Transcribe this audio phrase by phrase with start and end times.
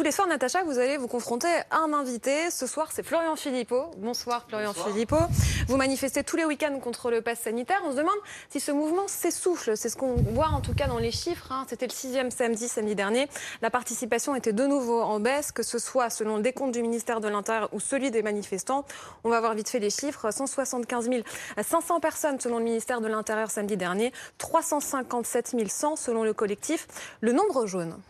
[0.00, 2.50] tous les soirs, Natacha, vous allez vous confronter à un invité.
[2.50, 3.90] Ce soir, c'est Florian Philippot.
[3.98, 5.20] Bonsoir, Florian Philippot.
[5.68, 7.82] Vous manifestez tous les week-ends contre le pass sanitaire.
[7.84, 8.16] On se demande
[8.48, 9.76] si ce mouvement s'essouffle.
[9.76, 11.52] C'est ce qu'on voit en tout cas dans les chiffres.
[11.52, 11.66] Hein.
[11.68, 13.28] C'était le sixième samedi, samedi dernier.
[13.60, 17.20] La participation était de nouveau en baisse, que ce soit selon le décompte du ministère
[17.20, 18.86] de l'Intérieur ou celui des manifestants.
[19.22, 20.30] On va voir vite fait les chiffres.
[20.30, 21.10] 175
[21.62, 26.88] 500 personnes selon le ministère de l'Intérieur samedi dernier, 357 100 selon le collectif.
[27.20, 28.00] Le nombre jaune.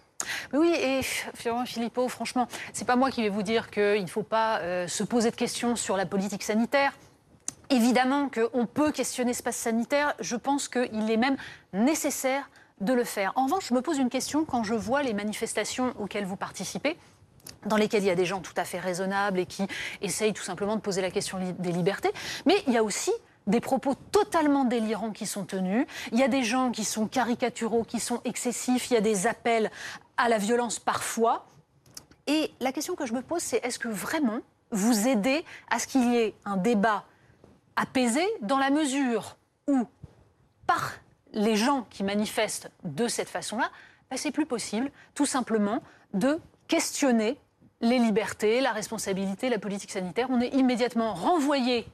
[0.52, 4.22] Oui, et Florent Philippot, franchement, c'est pas moi qui vais vous dire qu'il ne faut
[4.22, 6.92] pas euh, se poser de questions sur la politique sanitaire.
[7.70, 10.14] Évidemment qu'on peut questionner ce passe sanitaire.
[10.20, 11.36] Je pense qu'il est même
[11.72, 12.50] nécessaire
[12.80, 13.32] de le faire.
[13.36, 16.96] En revanche, je me pose une question quand je vois les manifestations auxquelles vous participez
[17.66, 19.66] dans lesquelles il y a des gens tout à fait raisonnables et qui
[20.00, 22.10] essayent tout simplement de poser la question des libertés.
[22.46, 23.12] Mais il y a aussi
[23.46, 25.86] des propos totalement délirants qui sont tenus.
[26.12, 28.90] Il y a des gens qui sont caricaturaux, qui sont excessifs.
[28.90, 29.70] Il y a des appels
[30.16, 31.46] à la violence parfois.
[32.26, 35.86] Et la question que je me pose, c'est est-ce que vraiment vous aidez à ce
[35.86, 37.04] qu'il y ait un débat
[37.76, 39.86] apaisé dans la mesure où,
[40.66, 40.92] par
[41.32, 43.70] les gens qui manifestent de cette façon-là,
[44.10, 45.82] ben, c'est plus possible, tout simplement,
[46.14, 47.38] de questionner
[47.80, 50.28] les libertés, la responsabilité, la politique sanitaire.
[50.30, 51.86] On est immédiatement renvoyé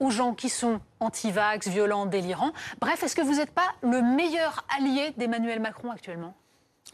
[0.00, 2.52] aux gens qui sont anti-vax, violents, délirants.
[2.80, 6.34] Bref, est-ce que vous n'êtes pas le meilleur allié d'Emmanuel Macron actuellement?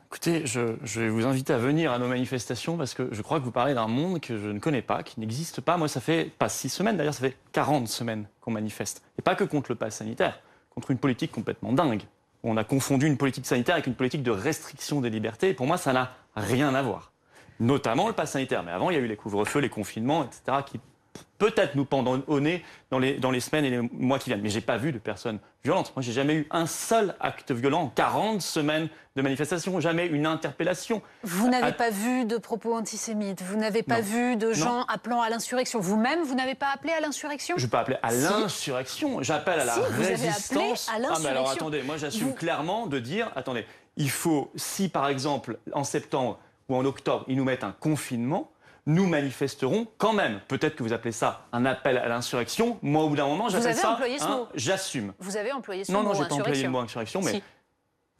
[0.06, 3.44] Écoutez, je, vais vous inviter à venir à nos manifestations parce que je crois que
[3.44, 5.76] vous parlez d'un monde que je ne connais pas, qui n'existe pas.
[5.76, 9.02] Moi, ça fait pas six semaines, d'ailleurs, ça fait 40 semaines qu'on manifeste.
[9.18, 12.02] Et pas que contre le pass sanitaire, contre une politique complètement dingue.
[12.44, 15.52] On a confondu une politique sanitaire avec une politique de restriction des libertés.
[15.52, 17.10] Pour moi, ça n'a rien à voir.
[17.58, 18.62] Notamment le pass sanitaire.
[18.62, 20.58] Mais avant, il y a eu les couvre-feux, les confinements, etc.,
[21.38, 24.40] peut-être nous pendant au nez dans les, dans les semaines et les mois qui viennent.
[24.40, 25.92] Mais j'ai pas vu de personnes violentes.
[25.96, 30.26] Moi, j'ai jamais eu un seul acte violent en 40 semaines de manifestation, jamais une
[30.26, 31.02] interpellation.
[31.22, 35.30] Vous n'avez pas vu de propos antisémites, vous n'avez pas vu de gens appelant à
[35.30, 35.78] l'insurrection.
[35.78, 37.56] Vous-même, vous n'avez pas appelé à l'insurrection?
[37.58, 40.88] Je ne pas appeler à l'insurrection, j'appelle à la résistance.
[40.88, 43.66] à ah, mais alors attendez, moi j'assume clairement de dire, attendez,
[43.96, 48.50] il faut, si par exemple en septembre ou en octobre, ils nous mettent un confinement,
[48.86, 50.40] nous manifesterons quand même.
[50.48, 52.78] Peut-être que vous appelez ça un appel à l'insurrection.
[52.82, 53.98] Moi, au bout d'un moment, j'appelle ça.
[54.54, 55.12] J'assume.
[55.18, 56.04] Vous avez employé ce non, mot.
[56.04, 57.42] Non, non, j'ai pas employé le mot insurrection, mais.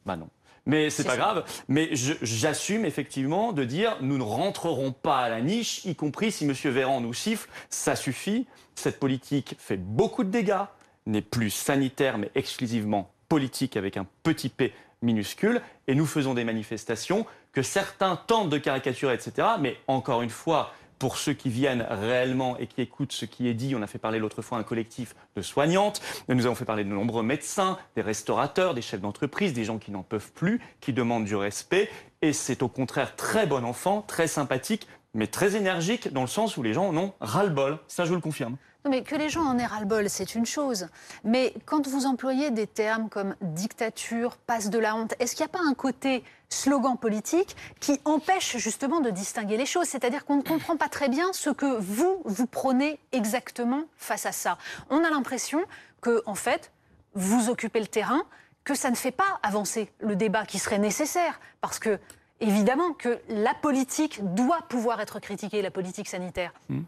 [0.05, 0.29] Bah non.
[0.67, 1.43] Mais c'est pas grave.
[1.67, 6.45] Mais j'assume effectivement de dire nous ne rentrerons pas à la niche, y compris si
[6.45, 6.53] M.
[6.71, 7.49] Véran nous siffle.
[7.69, 8.47] Ça suffit.
[8.73, 10.65] Cette politique fait beaucoup de dégâts,
[11.05, 15.61] n'est plus sanitaire, mais exclusivement politique avec un petit p minuscule.
[15.87, 17.25] Et nous faisons des manifestations
[17.55, 19.47] que certains tentent de caricaturer, etc.
[19.61, 23.53] Mais encore une fois, pour ceux qui viennent réellement et qui écoutent ce qui est
[23.53, 26.83] dit, on a fait parler l'autre fois un collectif de soignantes, nous avons fait parler
[26.83, 30.91] de nombreux médecins, des restaurateurs, des chefs d'entreprise, des gens qui n'en peuvent plus, qui
[30.91, 31.89] demandent du respect.
[32.21, 36.57] Et c'est au contraire très bon enfant, très sympathique, mais très énergique dans le sens
[36.57, 37.79] où les gens en ont ras-le-bol.
[37.87, 38.57] Ça, je vous le confirme.
[38.85, 40.89] Non, mais que les gens en aient ras-le-bol, c'est une chose.
[41.23, 45.49] Mais quand vous employez des termes comme dictature, passe de la honte, est-ce qu'il n'y
[45.49, 49.87] a pas un côté slogan politique qui empêche justement de distinguer les choses?
[49.87, 54.31] C'est-à-dire qu'on ne comprend pas très bien ce que vous, vous prenez exactement face à
[54.31, 54.59] ça.
[54.91, 55.63] On a l'impression
[56.01, 56.71] que, en fait,
[57.15, 58.21] vous occupez le terrain,
[58.63, 61.39] que ça ne fait pas avancer le débat qui serait nécessaire.
[61.59, 61.99] Parce que,
[62.39, 66.53] évidemment, que la politique doit pouvoir être critiquée, la politique sanitaire.
[66.69, 66.81] Mmh.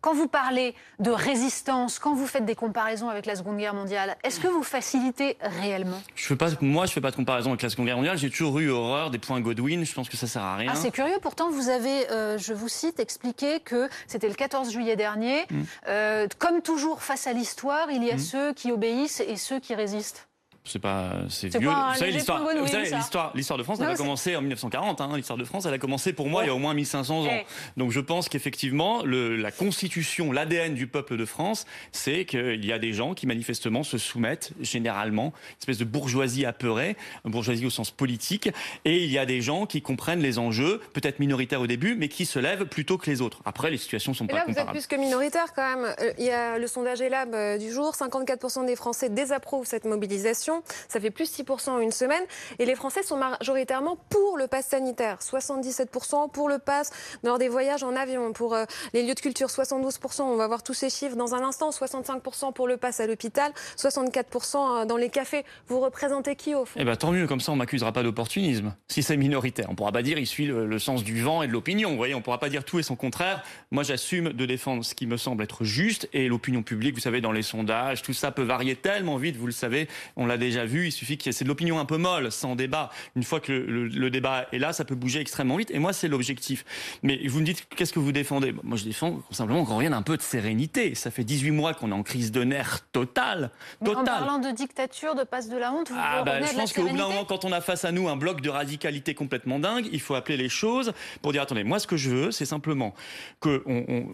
[0.00, 4.16] Quand vous parlez de résistance, quand vous faites des comparaisons avec la Seconde Guerre mondiale,
[4.24, 6.00] est-ce que vous facilitez réellement?
[6.14, 8.16] Je fais pas, Moi, je ne fais pas de comparaison avec la Seconde Guerre mondiale.
[8.16, 9.84] J'ai toujours eu horreur des points Godwin.
[9.84, 10.72] Je pense que ça sert à rien.
[10.72, 11.18] Ah, c'est curieux.
[11.20, 15.42] Pourtant, vous avez, euh, je vous cite, expliqué que c'était le 14 juillet dernier.
[15.50, 15.62] Mm.
[15.88, 18.20] Euh, comme toujours face à l'histoire, il y a mm.
[18.20, 20.29] ceux qui obéissent et ceux qui résistent.
[20.64, 21.70] C'est pas, c'est vieux.
[21.70, 25.00] vous savez, l'histoire, l'histoire, l'histoire de France, elle a commencé en 1940.
[25.00, 27.24] Hein, l'histoire de France, elle a commencé pour moi il y a au moins 1500
[27.24, 27.28] ans.
[27.30, 27.46] Eh.
[27.78, 32.78] Donc je pense qu'effectivement, la constitution, l'ADN du peuple de France, c'est qu'il y a
[32.78, 37.90] des gens qui manifestement se soumettent, généralement, une espèce de bourgeoisie apeurée, bourgeoisie au sens
[37.90, 38.50] politique,
[38.84, 42.08] et il y a des gens qui comprennent les enjeux, peut-être minoritaires au début, mais
[42.08, 43.40] qui se lèvent plutôt que les autres.
[43.44, 44.70] Après, les situations sont et pas là, comparables.
[44.72, 45.94] Vous êtes plus que minoritaire quand même.
[46.00, 49.84] Euh, il y a le sondage ELAB euh, du jour, 54% des Français désapprouvent cette
[49.84, 50.49] mobilisation.
[50.88, 52.22] Ça fait plus 6% en une semaine.
[52.58, 55.18] Et les Français sont majoritairement pour le pass sanitaire.
[55.20, 56.90] 77% pour le pass
[57.22, 58.32] lors des voyages en avion.
[58.32, 60.22] Pour euh, les lieux de culture, 72%.
[60.22, 61.70] On va voir tous ces chiffres dans un instant.
[61.70, 63.52] 65% pour le pass à l'hôpital.
[63.76, 65.44] 64% euh, dans les cafés.
[65.68, 66.78] Vous représentez qui au fond?
[66.78, 68.74] Eh bien tant mieux, comme ça on m'accusera pas d'opportunisme.
[68.88, 71.52] Si c'est minoritaire, on pourra pas dire il suit le, sens du vent et de
[71.52, 71.90] l'opinion.
[71.90, 73.42] Vous voyez, on pourra pas dire tout et son contraire.
[73.70, 77.20] Moi j'assume de défendre ce qui me semble être juste et l'opinion publique, vous savez,
[77.20, 79.88] dans les sondages, tout ça peut varier tellement vite, vous le savez.
[80.16, 80.86] On l'a déjà vu.
[80.86, 82.90] Il suffit ait c'est de l'opinion un peu molle, sans débat.
[83.14, 85.70] Une fois que le, débat est là, ça peut bouger extrêmement vite.
[85.70, 86.64] Et moi, c'est l'objectif.
[87.02, 88.54] Mais vous me dites, qu'est-ce que vous défendez?
[88.64, 90.94] Moi, je défends simplement qu'on revienne un peu de sérénité.
[90.94, 93.50] Ça fait 18 mois qu'on est en crise de nerfs totale.
[93.84, 94.00] totale.
[94.00, 96.82] en parlant de dictature, de passe de la honte, vous ah, bah, Je pense qu'au
[96.82, 99.88] bout d'un moment, quand on a face à nous un bloc de radicalité complètement dingue,
[99.92, 102.94] il faut appeler les choses pour dire attendez, moi, ce que je veux, c'est simplement
[103.40, 103.60] qu'on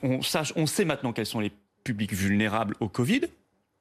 [0.02, 1.52] on sache, on sait maintenant quels sont les
[1.84, 3.22] publics vulnérables au Covid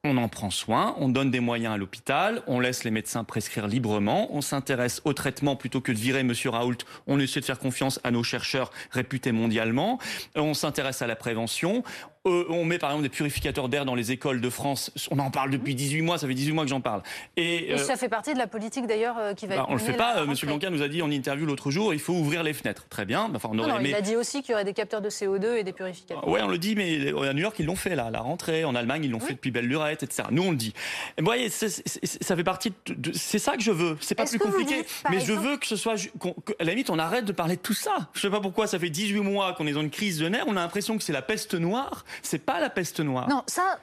[0.06, 3.66] on en prend soin, on donne des moyens à l'hôpital, on laisse les médecins prescrire
[3.66, 7.58] librement, on s'intéresse au traitement plutôt que de virer Monsieur Raoult, on essaie de faire
[7.58, 9.98] confiance à nos chercheurs réputés mondialement,
[10.34, 11.82] on s'intéresse à la prévention,
[12.26, 14.90] euh, on met par exemple des purificateurs d'air dans les écoles de France.
[15.10, 17.02] On en parle depuis 18 mois, ça fait 18 mois que j'en parle.
[17.36, 19.74] Et, euh, ça fait partie de la politique d'ailleurs euh, qui va bah, être On
[19.74, 20.24] ne le fait pas.
[20.24, 22.86] Monsieur Blanquer nous a dit en interview l'autre jour, il faut ouvrir les fenêtres.
[22.88, 23.30] Très bien.
[23.34, 25.64] Enfin, on aurait Il a dit aussi qu'il y aurait des capteurs de CO2 et
[25.64, 26.26] des purificateurs.
[26.26, 28.64] Oui, on le dit, mais à New York, ils l'ont fait là, la rentrée.
[28.64, 30.28] En Allemagne, ils l'ont fait depuis belle lurette, etc.
[30.30, 30.72] Nous, on le dit.
[31.18, 33.12] vous voyez, ça fait partie de.
[33.12, 33.96] c'est ça que je veux.
[34.00, 34.84] C'est pas plus compliqué.
[35.10, 35.94] mais je veux que ce soit.
[35.94, 38.08] à la limite, on arrête de parler de tout ça.
[38.14, 40.44] Je sais pas pourquoi, ça fait 18 mois qu'on est dans une crise de nerfs.
[40.46, 42.04] On a l'impression que c'est la peste noire.
[42.22, 43.28] C'est pas la peste noire.
[43.28, 43.78] Non, ça.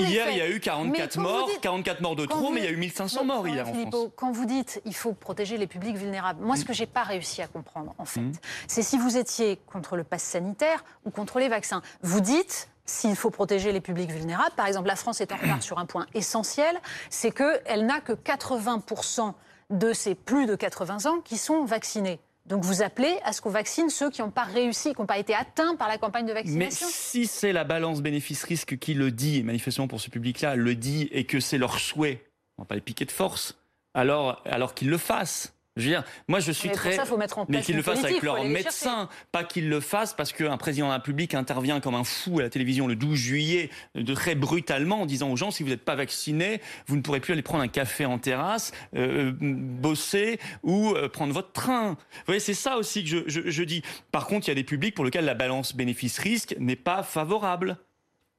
[0.00, 2.70] hier, il y a eu 44 morts, 44 morts de trop, mais il y a
[2.70, 3.94] eu 1500 morts hier en France.
[4.16, 7.42] Quand vous dites il faut protéger les publics vulnérables, moi, ce que j'ai pas réussi
[7.42, 8.32] à comprendre, en fait, mm.
[8.66, 11.82] c'est si vous étiez contre le pass sanitaire ou contre les vaccins.
[12.02, 14.54] Vous dites s'il faut protéger les publics vulnérables.
[14.56, 18.12] Par exemple, la France est en retard sur un point essentiel, c'est qu'elle n'a que
[18.12, 19.32] 80%
[19.70, 22.20] de ses plus de 80 ans qui sont vaccinés.
[22.46, 25.18] Donc vous appelez à ce qu'on vaccine ceux qui n'ont pas réussi, qui n'ont pas
[25.18, 26.86] été atteints par la campagne de vaccination.
[26.86, 30.74] Mais si c'est la balance bénéfice-risque qui le dit, et manifestement pour ce public-là le
[30.74, 32.24] dit, et que c'est leur souhait,
[32.58, 33.58] on va pas les piquer de force,
[33.94, 35.54] alors, alors qu'ils le fassent.
[35.80, 36.92] Je veux dire, moi je suis mais très.
[36.92, 39.80] Ça, faut mettre en place mais qu'ils le fassent avec leur médecin, pas qu'ils le
[39.80, 42.96] fassent parce qu'un président de la République intervient comme un fou à la télévision le
[42.96, 46.96] 12 juillet, de très brutalement, en disant aux gens si vous n'êtes pas vacciné, vous
[46.96, 51.52] ne pourrez plus aller prendre un café en terrasse, euh, bosser ou euh, prendre votre
[51.52, 51.90] train.
[51.90, 53.82] Vous voyez, c'est ça aussi que je, je, je dis.
[54.12, 57.76] Par contre, il y a des publics pour lesquels la balance bénéfice-risque n'est pas favorable.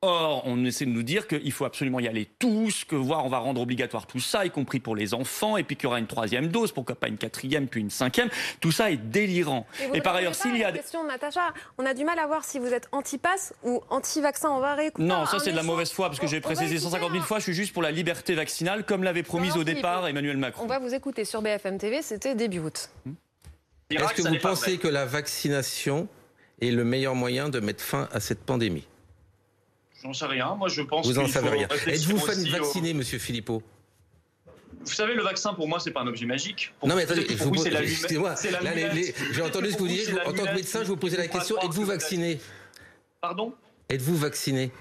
[0.03, 3.29] Or, on essaie de nous dire qu'il faut absolument y aller tous, que voir, on
[3.29, 5.99] va rendre obligatoire tout ça, y compris pour les enfants, et puis qu'il y aura
[5.99, 8.27] une troisième dose, pourquoi pas une quatrième, puis une cinquième.
[8.61, 9.67] Tout ça est délirant.
[9.93, 10.71] Et, par ailleurs, s'il y a...
[10.71, 14.49] Question, Natacha, on a du mal à voir si vous êtes anti-pass ou anti-vaccin.
[14.49, 15.07] On va réécouter.
[15.07, 17.43] Non, ça c'est de la mauvaise foi, parce que j'ai précisé 150 000 fois, je
[17.43, 20.63] suis juste pour la liberté vaccinale, comme l'avait promise au départ Emmanuel Macron.
[20.63, 22.89] On va vous écouter sur BFM TV, c'était début août.
[23.91, 26.07] Est-ce que vous pensez que la vaccination
[26.59, 28.87] est le meilleur moyen de mettre fin à cette pandémie?
[30.03, 30.55] J'en sais rien.
[30.55, 31.07] Moi, je pense.
[31.07, 31.67] Vous en savez rien.
[31.87, 33.61] Êtes-vous vacciné, Monsieur Philippot?
[34.83, 36.73] Vous savez, le vaccin, pour moi, c'est pas un objet magique.
[36.83, 38.35] non, mais attendez, excusez-moi.
[38.35, 40.19] J'ai entendu ce que vous disiez.
[40.21, 42.39] En tant que médecin, je vous posais la question êtes-vous vacciné?
[43.19, 43.53] Pardon?
[43.89, 44.71] Êtes-vous vacciné?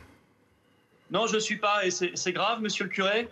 [1.11, 1.85] Non, je ne suis pas.
[1.85, 3.29] Et c'est grave, monsieur le curé?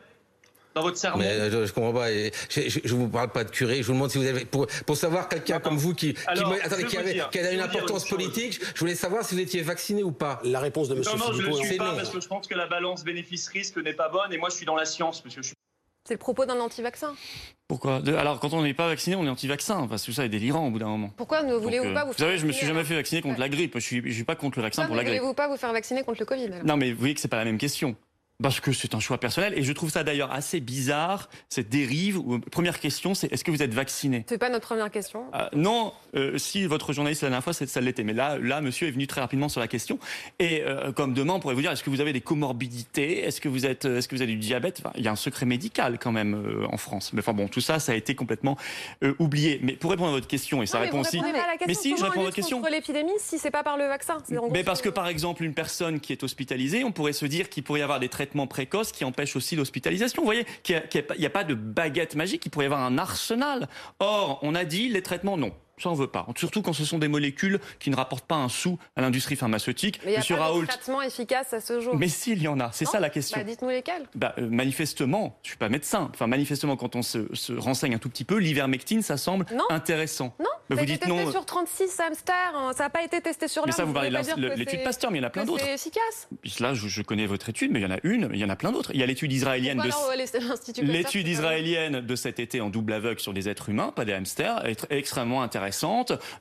[0.74, 1.18] Dans votre cerveau.
[1.18, 2.10] Mais euh, je, ne comprends pas.
[2.10, 3.82] Je, ne vous parle pas de curé.
[3.82, 6.96] Je vous demande si vous avez pour, pour savoir quelqu'un comme vous qui, attendez, qui,
[6.96, 8.60] avait, qui a une importance politique.
[8.74, 10.40] Je voulais savoir si vous étiez vacciné ou pas.
[10.44, 12.46] La réponse de Monsieur Non, non, je ne le suis pas parce que je pense
[12.46, 14.32] que la balance bénéfice-risque n'est pas bonne.
[14.32, 15.42] Et moi, je suis dans la science, monsieur.
[16.08, 17.14] C'est le propos d'un anti-vaccin.
[17.66, 18.00] Pourquoi?
[18.18, 19.86] Alors, quand on n'est pas vacciné, on est anti-vaccin.
[19.88, 21.10] Parce que tout ça est délirant au bout d'un moment.
[21.18, 23.20] Pourquoi ne voulez-vous pas euh, vous faire Vous savez, je me suis jamais fait vacciner
[23.20, 23.74] contre la grippe.
[23.74, 25.16] Je suis, suis pas contre le vaccin pour la grippe.
[25.16, 27.28] Ne voulez-vous pas vous faire vacciner contre le Covid Non, mais vous voyez que c'est
[27.28, 27.94] pas la même question.
[28.40, 32.20] Parce que c'est un choix personnel et je trouve ça d'ailleurs assez bizarre cette dérive.
[32.52, 34.24] première question, c'est est-ce que vous êtes vacciné?
[34.28, 35.24] C'est pas notre première question.
[35.34, 38.86] Euh, non, euh, si votre journaliste la dernière fois, ça l'était, mais là, là, monsieur
[38.86, 39.98] est venu très rapidement sur la question.
[40.38, 43.24] Et euh, comme demain, on pourrait vous dire est-ce que vous avez des comorbidités?
[43.24, 44.84] Est-ce que vous êtes, est-ce que vous avez du diabète?
[44.94, 47.12] Il y a un secret médical quand même en France.
[47.12, 48.56] Mais enfin bon, tout ça, ça a été complètement
[49.18, 49.58] oublié.
[49.64, 51.20] Mais pour répondre à votre question, et ça répond aussi.
[51.66, 52.60] Mais si, je réponds à votre question.
[52.60, 54.18] Contre l'épidémie, si c'est pas par le vaccin?
[54.52, 57.64] Mais parce que par exemple, une personne qui est hospitalisée, on pourrait se dire qu'il
[57.64, 60.22] pourrait y avoir des traitements précoce qui empêche aussi l'hospitalisation.
[60.22, 60.82] Vous voyez qu'il
[61.18, 63.68] n'y a, pas de baguette magique, il pourrait y avoir un arsenal.
[63.98, 65.52] Or, on a dit les traitements, non.
[65.80, 66.26] Ça, on veut pas.
[66.36, 70.00] Surtout quand ce sont des molécules qui ne rapportent pas un sou à l'industrie pharmaceutique.
[70.04, 71.96] Mais il n'y a Monsieur pas de traitement efficace à ce jour.
[71.96, 73.38] Mais s'il y en a, c'est ça la question.
[73.38, 74.06] Bah, dites-nous lesquels.
[74.14, 76.10] Bah, euh, manifestement, je suis pas médecin.
[76.12, 77.18] Enfin, manifestement, quand on se,
[77.56, 80.34] renseigne un tout petit peu, l'ivermectine, ça semble intéressant.
[80.38, 80.46] Non.
[80.70, 82.34] Mais vous dites testé sur 36 hamsters.
[82.54, 82.72] Hein.
[82.76, 83.64] Ça n'a pas été testé sur.
[83.66, 85.64] Mais ça, vous parlez de l'étude Pasteur, mais il y en a plein d'autres.
[85.64, 86.28] C'est efficace.
[86.60, 88.56] Là, je, connais votre étude, mais il y en a une, il y en a
[88.56, 88.90] plein d'autres.
[88.92, 93.32] Il y a l'étude israélienne de l'étude israélienne de cet été en double aveugle sur
[93.32, 95.67] des êtres humains, pas des hamsters, est extrêmement intéressante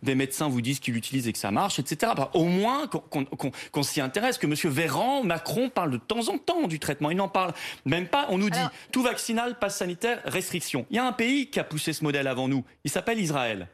[0.04, 2.14] des médecins vous disent qu'il l'utilisent et que ça marche, etc.
[2.34, 4.54] au moins qu'on s'y intéresse, que M.
[4.72, 7.12] Véran, Macron parle de temps en temps du traitement.
[7.12, 7.54] Il n'en parle
[7.86, 8.28] même pas.
[8.30, 8.60] On nous dit
[8.92, 10.86] tout vaccinal, passe sanitaire, restriction.
[10.90, 12.64] Il y a un pays qui a poussé ce modèle avant nous.
[12.84, 13.68] Il s'appelle Israël.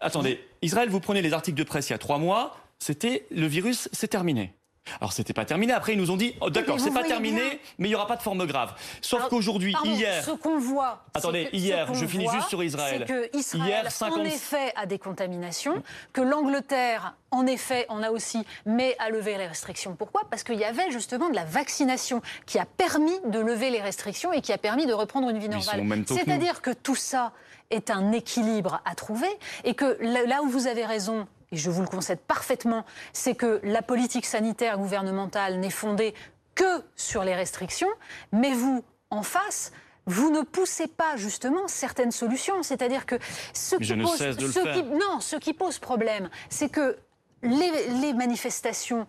[0.00, 3.46] Attendez, Israël, vous prenez les articles de presse il y a trois mois, c'était le
[3.46, 4.54] virus, c'est terminé.
[5.00, 5.72] Alors c'était pas terminé.
[5.72, 8.16] Après ils nous ont dit oh, d'accord, c'est pas terminé, mais il y aura pas
[8.16, 8.74] de forme grave.
[9.00, 13.04] Sauf qu'aujourd'hui, hier, ce qu'on voit, attendez, hier, je finis juste sur Israël.
[13.06, 14.18] Que Israël, hier, 50...
[14.18, 19.36] en effet, a des contaminations, que l'Angleterre, en effet, en a aussi, mais a levé
[19.38, 19.94] les restrictions.
[19.96, 20.22] Pourquoi?
[20.30, 24.32] Parce qu'il y avait justement de la vaccination qui a permis de lever les restrictions
[24.32, 26.04] et qui a permis de reprendre une vie normale.
[26.06, 27.32] C'est-à-dire que tout ça
[27.70, 29.30] est un équilibre à trouver
[29.64, 33.60] et que là où vous avez raison, et je vous le concède parfaitement, c'est que
[33.62, 36.14] la politique sanitaire gouvernementale n'est fondée
[36.54, 37.88] que sur les restrictions,
[38.32, 39.72] mais vous, en face,
[40.06, 42.62] vous ne poussez pas justement certaines solutions.
[42.62, 43.16] C'est-à-dire que
[43.52, 46.96] ce qui, pose, ce qui, non, ce qui pose problème, c'est que
[47.42, 49.06] les, les manifestations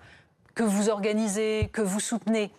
[0.54, 2.52] que vous organisez, que vous soutenez,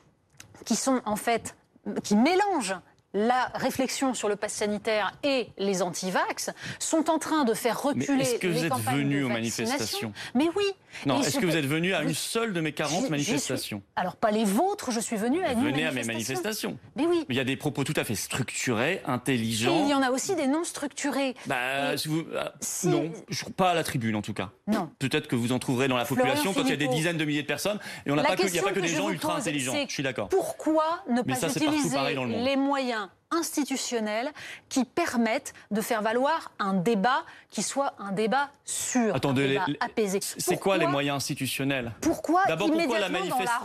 [0.64, 1.55] qui sont en fait
[2.03, 2.76] qui mélangent
[3.14, 8.23] la réflexion sur le pass sanitaire et les anti-vax sont en train de faire reculer
[8.23, 10.12] est-ce que vous êtes venu aux manifestations?
[10.35, 10.64] Mais oui.
[11.07, 14.31] Non, est-ce que vous êtes venu à une seule de mes 40 manifestations Alors pas
[14.31, 16.79] les vôtres, je suis venu à une Venez à mes manifestations.
[16.97, 17.25] Mais oui.
[17.29, 19.77] Mais il y a des propos tout à fait structurés, intelligents.
[19.77, 21.35] Et il y en a aussi des non structurés.
[21.47, 22.25] Bah, si vous...
[22.37, 22.53] Ah,
[22.85, 24.51] non, je pas à la tribune en tout cas.
[24.67, 24.91] Non.
[24.99, 27.25] Peut-être que vous en trouverez dans la population quand il y a des dizaines de
[27.25, 29.11] milliers de personnes et on n'a pas que, il n'y a pas que, des gens
[29.11, 29.75] ultra intelligents.
[29.87, 30.29] Je suis d'accord.
[30.29, 31.99] Pourquoi ne pas utiliser
[32.45, 34.31] les moyens institutionnels
[34.69, 40.21] qui permettent de faire valoir un débat qui soit un débat sûr, un débat apaisé.
[40.21, 41.93] C'est quoi les moyens institutionnels?
[42.00, 43.09] Pourquoi D'abord, pourquoi la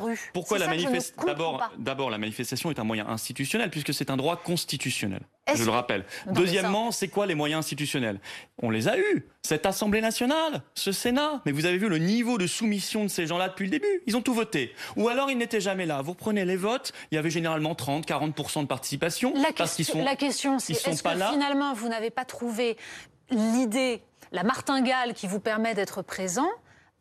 [0.02, 0.32] rue?
[0.34, 0.68] Pourquoi la
[1.78, 5.22] d'abord, la manifestation est un moyen institutionnel puisque c'est un droit constitutionnel.
[5.56, 6.06] Je le rappelle.
[6.28, 8.20] Deuxièmement, c'est quoi les moyens institutionnels?
[8.62, 9.28] On les a eus.
[9.42, 11.42] Cette Assemblée nationale, ce Sénat.
[11.46, 14.02] Mais vous avez vu le niveau de soumission de ces gens-là depuis le début?
[14.06, 14.74] Ils ont tout voté.
[14.96, 16.02] Ou alors ils n'étaient jamais là.
[16.02, 19.34] Vous reprenez les votes, il y avait généralement 30, 40% de participation.
[19.36, 22.78] La, question, la question, c'est est-ce que finalement vous n'avez pas trouvé
[23.30, 24.02] l'idée,
[24.32, 26.50] la martingale qui vous permet d'être présent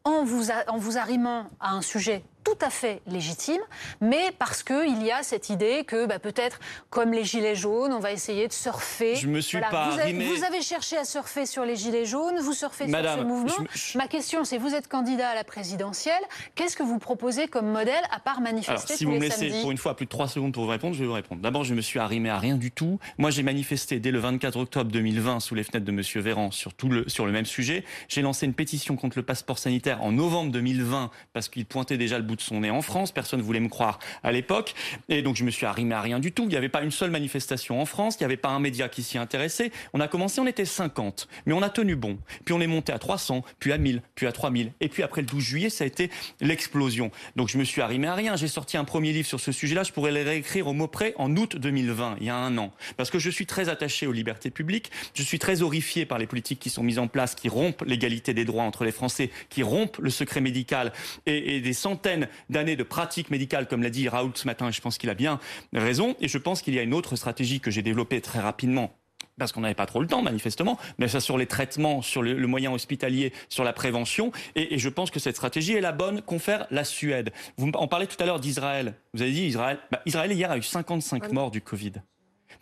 [0.05, 3.61] en vous, en vous arrimant à un sujet tout à fait légitime,
[4.01, 7.99] mais parce qu'il y a cette idée que bah, peut-être, comme les Gilets jaunes, on
[7.99, 9.17] va essayer de surfer.
[9.17, 12.39] Je me suis pas vous avez, vous avez cherché à surfer sur les Gilets jaunes,
[12.41, 13.53] vous surfez sur ce mouvement.
[13.95, 16.23] Ma question, c'est vous êtes candidat à la présidentielle,
[16.55, 19.71] qu'est-ce que vous proposez comme modèle à part manifester Alors, si vous me laissez pour
[19.71, 21.43] une fois plus de trois secondes pour vous répondre, je vais vous répondre.
[21.43, 22.99] D'abord, je me suis arrimé à rien du tout.
[23.19, 26.73] Moi, j'ai manifesté dès le 24 octobre 2020 sous les fenêtres de Monsieur Véran sur,
[26.73, 27.85] tout le, sur le même sujet.
[28.09, 32.17] J'ai lancé une pétition contre le passeport sanitaire en novembre 2020 parce qu'il pointait déjà
[32.17, 33.13] le bout son en France.
[33.13, 34.75] Personne ne voulait me croire à l'époque.
[35.09, 36.45] Et donc, je me suis arrimé à rien du tout.
[36.45, 38.17] Il n'y avait pas une seule manifestation en France.
[38.17, 39.71] Il n'y avait pas un média qui s'y intéressait.
[39.93, 41.29] On a commencé, on était 50.
[41.47, 42.19] Mais on a tenu bon.
[42.45, 44.73] Puis on est monté à 300, puis à 1000, puis à 3000.
[44.81, 47.11] Et puis après le 12 juillet, ça a été l'explosion.
[47.37, 48.37] Donc, je me suis arrimé à rien.
[48.37, 49.85] J'ai sorti un premier livre sur ce sujet-là.
[49.85, 52.73] Je pourrais le réécrire au mot près en août 2020, il y a un an.
[52.97, 54.91] Parce que je suis très attaché aux libertés publiques.
[55.15, 58.35] Je suis très horrifié par les politiques qui sont mises en place, qui rompent l'égalité
[58.35, 60.93] des droits entre les Français, qui rompent le secret médical
[61.27, 64.99] et des centaines d'années de pratiques médicales, comme l'a dit Raoult ce matin, je pense
[64.99, 65.39] qu'il a bien
[65.73, 66.17] raison.
[66.21, 68.93] Et je pense qu'il y a une autre stratégie que j'ai développée très rapidement
[69.39, 72.47] parce qu'on n'avait pas trop le temps, manifestement, mais ça sur les traitements, sur le,
[72.47, 74.33] moyen hospitalier, sur la prévention.
[74.57, 77.31] Et, je pense que cette stratégie est la bonne qu'ont fait la Suède.
[77.57, 78.95] Vous en parlez tout à l'heure d'Israël.
[79.15, 79.79] Vous avez dit Israël.
[79.91, 81.93] Bah, Israël, hier, a eu 55 morts du Covid.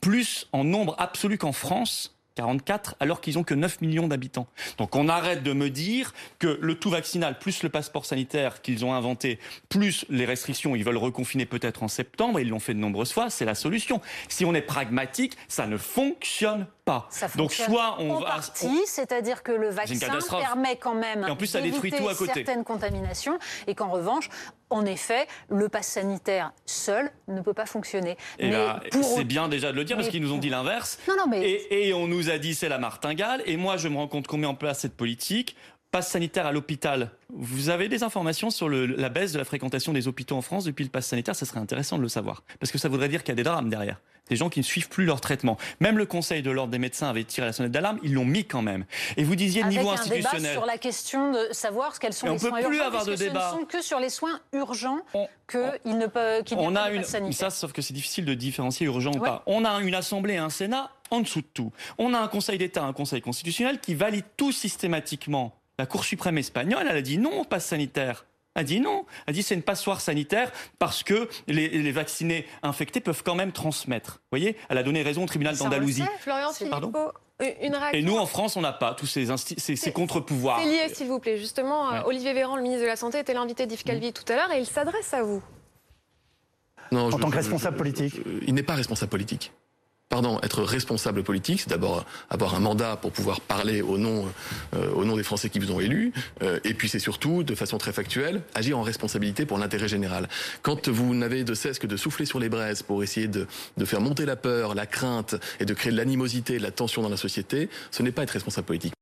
[0.00, 4.46] Plus en nombre absolu qu'en France 44, alors qu'ils ont que 9 millions d'habitants.
[4.78, 8.84] Donc on arrête de me dire que le tout vaccinal, plus le passeport sanitaire qu'ils
[8.84, 12.78] ont inventé, plus les restrictions, ils veulent reconfiner peut-être en septembre, ils l'ont fait de
[12.78, 14.00] nombreuses fois, c'est la solution.
[14.28, 17.08] Si on est pragmatique, ça ne fonctionne pas.
[17.34, 18.40] Donc soit on va...
[18.86, 22.32] c'est-à-dire que le vaccin permet quand même et en plus, ça détruit tout à côté.
[22.32, 24.30] certaines contaminations, et qu'en revanche,
[24.70, 28.16] en effet, le pass sanitaire seul ne peut pas fonctionner.
[28.38, 30.98] C'est bien déjà de le dire parce qu'ils nous ont dit l'inverse.
[31.34, 33.42] Et, et, on nous a dit c'est la martingale.
[33.46, 35.56] Et moi, je me rends compte qu'on met en place cette politique.
[35.90, 37.10] Pass sanitaire à l'hôpital.
[37.32, 40.84] Vous avez des informations sur la baisse de la fréquentation des hôpitaux en France depuis
[40.84, 41.34] le pass sanitaire?
[41.34, 42.44] Ça serait intéressant de le savoir.
[42.60, 44.64] Parce que ça voudrait dire qu'il y a des drames derrière des gens qui ne
[44.64, 45.56] suivent plus leur traitement.
[45.80, 48.44] Même le Conseil de l'ordre des médecins avait tiré la sonnette d'alarme, ils l'ont mis
[48.44, 48.84] quand même.
[49.16, 50.42] Et vous disiez Avec niveau un institutionnel.
[50.42, 52.86] Débat sur la question de savoir quels sont les soins urgents.
[52.86, 53.50] Avoir de débat.
[53.50, 54.98] Ce ne sont que sur les soins urgents
[55.48, 59.12] qu'il ne peut qu'il On a une ça, sauf que c'est difficile de différencier urgent
[59.12, 59.42] ou pas.
[59.46, 61.72] On a une assemblée et un Sénat en dessous de tout.
[61.98, 65.54] On a un Conseil d'État, un Conseil constitutionnel qui valide tout systématiquement.
[65.78, 68.24] La Cour suprême espagnole, elle a dit non au pass sanitaire
[68.56, 69.04] a dit non.
[69.26, 74.14] A dit c'est une passoire sanitaire parce que les, vaccinés infectés peuvent quand même transmettre.
[74.14, 76.02] Vous voyez Elle a donné raison au tribunal d'Andalousie.
[76.20, 77.92] Florian Philippot, une réaction.
[77.92, 80.58] Et nous, en France, on n'a pas tous ces, ces, contre-pouvoirs.
[80.60, 81.38] C'est lié, s'il vous plaît.
[81.38, 84.36] Justement, euh, Olivier Véran, le ministre de la Santé, était l'invité d'Yves Calvi tout à
[84.36, 85.42] l'heure et il s'adresse à vous.
[86.92, 88.14] Non, en tant que responsable politique
[88.46, 89.52] Il n'est pas responsable politique.
[90.08, 94.26] Pardon, être responsable politique, c'est d'abord avoir un mandat pour pouvoir parler au nom,
[94.74, 97.54] euh, au nom des Français qui vous ont élus, euh, et puis c'est surtout, de
[97.54, 100.28] façon très factuelle, agir en responsabilité pour l'intérêt général.
[100.62, 103.46] Quand vous n'avez de cesse que de souffler sur les braises pour essayer de,
[103.76, 107.02] de faire monter la peur, la crainte et de créer de l'animosité, de la tension
[107.02, 108.94] dans la société, ce n'est pas être responsable politique.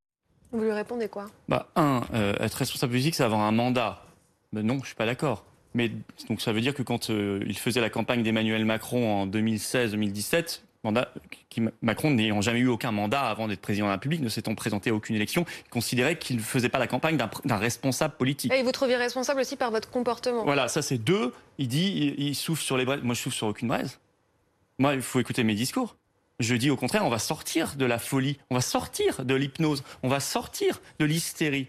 [0.52, 1.26] Vous lui répondez quoi?
[1.48, 4.04] Bah, un, euh, être responsable politique, c'est avoir un mandat.
[4.52, 5.44] Ben non, je suis pas d'accord.
[5.74, 5.90] Mais
[6.28, 11.12] donc ça veut dire que quand il faisait la campagne d'Emmanuel Macron en 2016-2017, mandat,
[11.48, 14.54] qui, Macron n'ayant jamais eu aucun mandat avant d'être président de la République, ne s'étant
[14.54, 18.52] présenté à aucune élection, considérait qu'il ne faisait pas la campagne d'un responsable politique.
[18.52, 20.44] Et vous trouviez responsable aussi par votre comportement.
[20.44, 21.32] Voilà, ça c'est deux.
[21.58, 23.00] Il dit, il, souffle sur les braises.
[23.02, 23.98] Moi, je souffle sur aucune braise.
[24.78, 25.96] Moi, il faut écouter mes discours.
[26.40, 29.84] Je dis au contraire, on va sortir de la folie, on va sortir de l'hypnose,
[30.02, 31.68] on va sortir de l'hystérie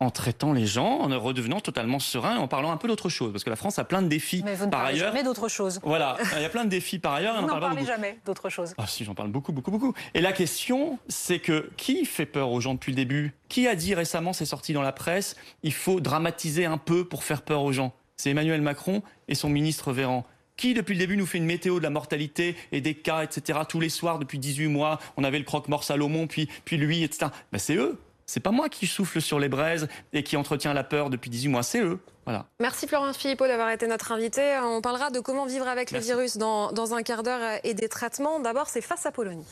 [0.00, 3.32] en traitant les gens, en redevenant totalement serein, en parlant un peu d'autre chose.
[3.32, 4.42] Parce que la France a plein de défis.
[4.44, 5.12] Mais vous ne par parlez ailleurs.
[5.12, 5.80] jamais d'autre chose.
[5.82, 7.40] Voilà, il y a plein de défis par ailleurs.
[7.40, 8.74] Vous n'en parlez jamais d'autre chose.
[8.76, 9.94] Ah si, j'en parle beaucoup, beaucoup, beaucoup.
[10.14, 13.32] Et la question, c'est que qui fait peur aux gens depuis le début?
[13.48, 17.24] Qui a dit récemment, c'est sorti dans la presse, il faut dramatiser un peu pour
[17.24, 17.92] faire peur aux gens?
[18.16, 20.24] C'est Emmanuel Macron et son ministre Véran.
[20.56, 23.60] Qui, depuis le début, nous fait une météo de la mortalité et des cas, etc.
[23.68, 27.26] Tous les soirs, depuis 18 mois, on avait le croque-mort Salomon, puis, puis lui, etc.
[27.50, 27.98] Ben, c'est eux.
[28.26, 31.48] C'est pas moi qui souffle sur les braises et qui entretient la peur depuis 18
[31.48, 31.98] mois, c'est eux.
[32.24, 32.46] Voilà.
[32.58, 34.58] Merci Florent Philippot d'avoir été notre invité.
[34.62, 37.88] On parlera de comment vivre avec le virus dans, dans un quart d'heure et des
[37.88, 38.40] traitements.
[38.40, 39.44] D'abord, c'est face à Polonie.